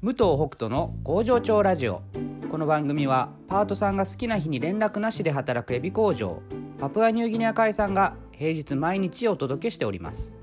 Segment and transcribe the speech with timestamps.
[0.00, 2.02] 武藤北斗の工場長ラジオ。
[2.48, 6.40] この番組はパートさんが好きな日に連絡なしで働くエビ工場
[6.78, 10.34] パプアニューギニア海産が平日毎日お届けしております。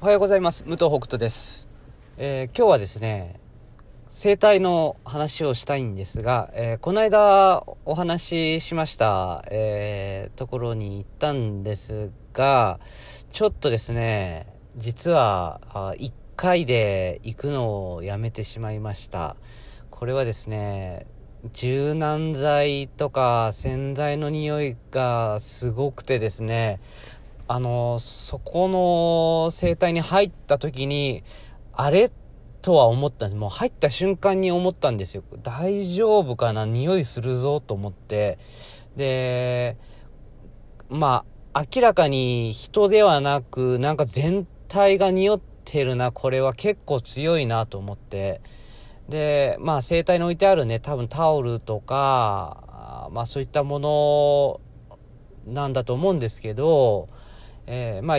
[0.00, 0.64] おはようございます。
[0.64, 1.68] 武藤北斗です、
[2.18, 3.45] えー今日はですね
[4.08, 12.78] 生態の話をしたいんですが、えーこの間お話ししました、えーところに行ったんですが、
[13.32, 14.46] ちょっとですね、
[14.76, 19.36] 実は、あ1回で行くのをやめてしまいました。
[19.90, 21.06] これはですね、
[21.52, 26.80] 柔軟剤とか洗剤の匂いがすごくてですね、
[27.48, 31.24] あの、そこの生態に入った時に、
[31.72, 32.10] あれ
[32.66, 33.28] とは思った。
[33.28, 35.22] もう入った瞬間に思ったんですよ。
[35.44, 38.40] 大丈夫かな匂いするぞと思って。
[38.96, 39.76] で、
[40.88, 48.40] まあ、明らかに人ではなく、なんか全体が匂ってるな、これは結構強いなと思って。
[49.08, 53.78] で、まあ、生体に置いてあるね、多分タオルとか、まあ、そういったも
[55.46, 57.08] のなんだと思うんですけど、
[57.68, 58.16] えーまあ、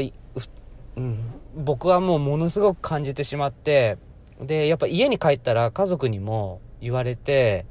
[0.96, 1.20] うん、
[1.54, 3.98] 僕はもうものすごく感じてしまって、
[4.42, 7.66] で、やっぱ家に帰ったら家族にも言われて、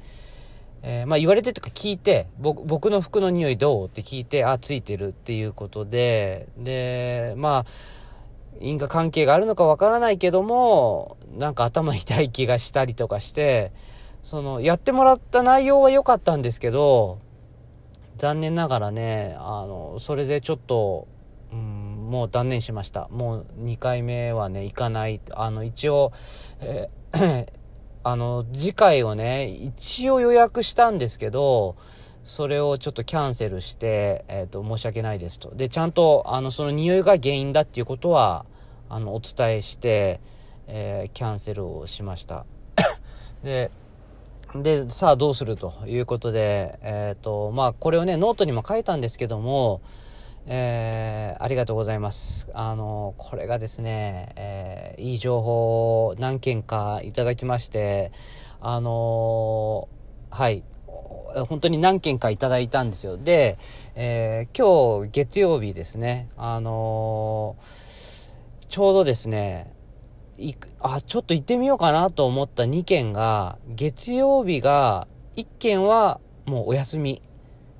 [0.83, 7.65] えーまあ言われてとか聞いて、僕の服の匂いどうって聞いて、あ、ついてるっていうことで、で、まあ、
[8.59, 13.71] 因果関係があるのかわからないけども、なんか頭痛い気がしたりとかして、
[14.23, 17.19] その、やってもらった内容は良かったんですけど、
[18.17, 21.07] 残念ながらね、あの、それでちょっと、
[22.07, 23.07] もう断念しました。
[23.09, 25.19] もう2回目はね、行かない。
[25.33, 26.11] あの、一応、
[26.61, 27.45] えー
[28.03, 31.75] あの、次回をね、一応予約したんですけど、
[32.23, 35.53] それをちょっとキャンセルして、えっ、と、申し訳ないですと。
[35.53, 38.45] で、ちゃんと、あの、その匂いが原因だっていうことは、
[38.87, 40.21] あの、お伝えして、
[40.67, 42.45] えーキャンセルをしました。
[43.43, 43.71] で、
[44.55, 49.81] で、さあどうするということで、えっ、と、まあ、これをね、ノートにも書いたんですけども、
[50.47, 52.49] えーありがとうございます。
[52.53, 58.11] あの、これがですね、えーいい情報を何件かいただきまして、
[58.59, 59.87] あの
[60.31, 60.63] はい、
[61.47, 63.17] 本当に何件かいただいたんですよ。
[63.17, 63.57] で、
[63.95, 67.55] えー今日月曜日ですね、あの
[68.69, 69.73] ちょうどですね、
[70.37, 77.21] いあ、ちょっと行ってみようかなと思った2件が、月曜日が、1件はもうお休み。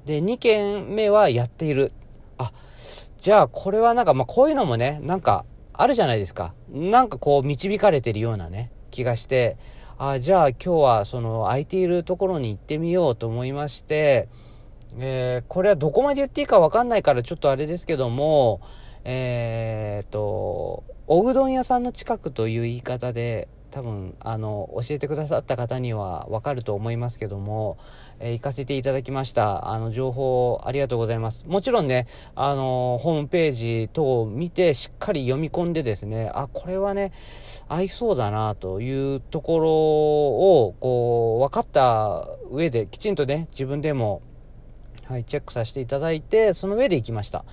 [0.05, 1.91] で、2件目はやっている。
[2.37, 2.51] あ、
[3.17, 6.53] じゃあこれはなんか、まあ、こういうのもね、なんかあるじゃないですか。
[6.69, 9.57] なんかこう導かれてるようなね、気がして、
[9.97, 14.29] あ、じゃあ今日はその空いているところに行ってみようと思いまして、
[14.99, 18.61] えーこれはどこまで言っていいかわかんないからちょっとあれですけども、
[19.03, 27.77] えー、と、おうどん屋さんの近くという言い方で、多分、あの、教えてくださった方にはわかると思いますけども、
[28.19, 29.69] えー行かせていただきました。
[29.69, 31.45] あの、情報ありがとうございます。
[31.47, 37.11] もちろんね、あの、ホームページ等を見て、しっかり読み込んでですね、あ、これはね、
[37.69, 44.23] 合いそうだな、というところを、こう、分かった上で、きちんとね、自分でも、
[45.05, 47.45] はい、チェックさせていただいて、その上で行きました。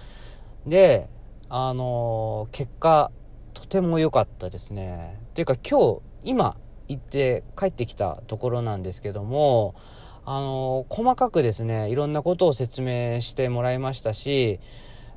[0.66, 1.06] で、
[1.50, 3.10] あの結果、
[3.52, 5.18] とても良かったですね。
[5.30, 6.56] っていうか今日、今、
[6.88, 9.74] 行って帰ってきたところなんですけども、
[10.26, 14.60] あの細かくですね、いろんなことを説明してもらいましたし、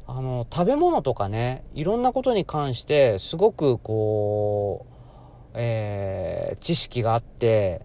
[0.06, 7.82] あの食べ物とかね、いろんなことに関して、すごくこう、えー知識があって、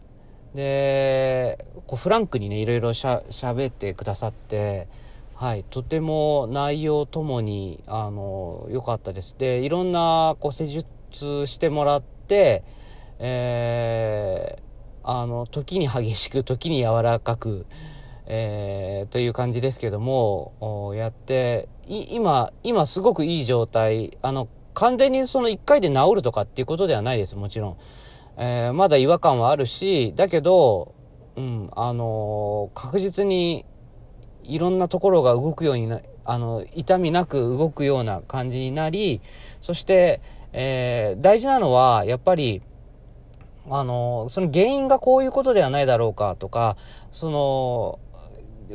[0.55, 4.89] で、こうフランクにね、いろいろしゃ、喋ってくださって、
[5.35, 9.37] はい、とても内容ともに、あの、良かったです。
[9.39, 12.63] で、いろんな、こう、施術してもらって、
[13.25, 14.63] えー
[15.05, 17.67] あの、時に激しく、時に柔らかく、
[18.27, 27.77] えーという感じですけども、やって、今、今すごくいい状態、あの、完全にその1回で治るとかっていうことではないです、もちろん。
[28.39, 30.95] えーまだ違和感はあるし、だけど、
[31.37, 33.65] うん、あのー確実に
[34.45, 39.21] いろんなところが動くようにな、あの、痛みなく動くような感じになり、
[39.61, 40.21] そして、
[40.53, 42.63] えー大事なのは、やっぱり、
[43.71, 46.77] あの、その原因がこういうことではないだろうかとか、
[47.11, 47.99] その、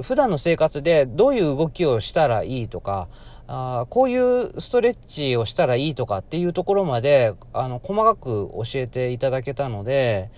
[0.02, 3.08] 普段の生活でどういう動きをしたらいいとか、
[3.50, 10.30] あこういうストレッチをしたらいいとかっていうところまで、あの、細かく教えていただけたので、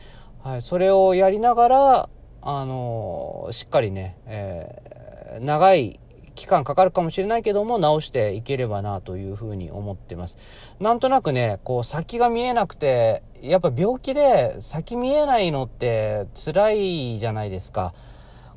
[0.44, 2.10] はい、それをやりながら、
[2.42, 5.00] あの、しっかりね、えー
[5.42, 6.00] 長い
[6.39, 10.38] 期間かかるかもしれないけども、直していければなというふうに思ってます。
[10.80, 17.94] なんとなくね、こう先が見えなくて、やっぱ病気で先見えないのって辛いじゃないですか。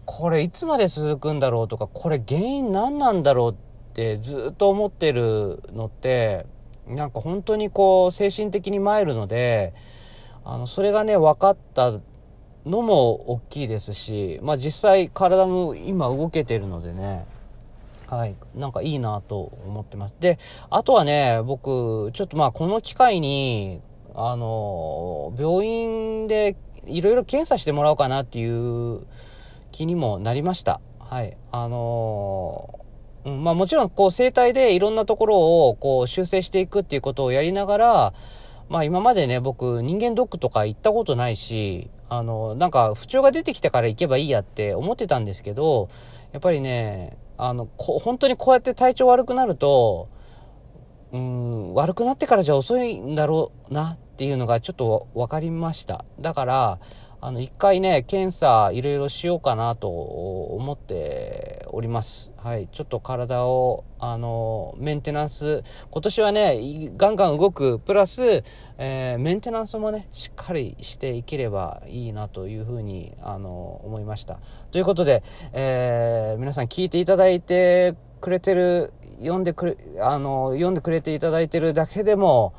[0.05, 3.55] これいつまで続くんだろうとか、これ原因何なんだろうっ
[3.94, 6.46] てずっと思ってるのって、
[6.87, 9.75] なんか本当にこう精神的に参るので、
[10.44, 11.93] あの、それがね、分かった
[12.64, 17.26] のも大きいですし、まあ実際体も今動けてるのでね、
[18.12, 20.14] はい、なんかいいなと思ってます。
[20.20, 20.38] で、
[20.69, 23.81] あとはね、僕、ちょっとまあこの機会に、
[24.14, 26.55] あの、病院で
[26.87, 29.06] いろいろ検査してもらおうかなっていう
[29.70, 30.82] 気にもなりました。
[30.99, 31.38] はい。
[31.53, 32.81] あの
[33.25, 38.15] うん、まあもちろんこう生態でいろんなところをこう修正していくっていうことをやりながら、
[38.69, 45.88] まあ今までね、僕人間ドックとか行ったことないし、あの、なんか不調が出てきたから行けばいいやって思ってたんですけど、
[46.32, 50.08] やっぱりね、あの、本当にこうやって体調悪くなると、
[51.12, 56.05] うん、悪くなってからじゃ遅いんだろうなっていうのがちょっと分かりました。
[56.20, 56.79] だから、
[57.20, 61.12] あの、一回ね、検査いろいろしようかなと思って
[61.73, 62.31] おります。
[62.37, 62.69] はい。
[62.71, 68.45] ちょっと体を、あの、メンテナンス、今年はね、ガンガン動く、プラス、
[68.79, 74.39] えー、メンテナンスもね、しっかりしていければいいなというふうに、あの、思いました。
[74.71, 75.23] ということで、
[75.53, 82.53] えー、皆さん聞いていただいてくれてる、読んでくれ、あの、読んでくれていただいてるだけでも、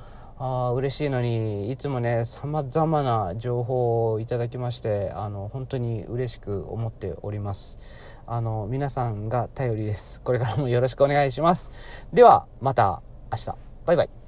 [0.46, 7.80] あ嬉しいのにいつもねさまざまな情報をいただきましてあの本当に嬉しく思っております。
[8.28, 10.22] あの皆さんが頼りです。
[10.22, 11.72] これからもよろしくお願いします。
[12.12, 13.02] ではまた
[13.32, 13.58] 明日。
[13.86, 14.23] バイバイ。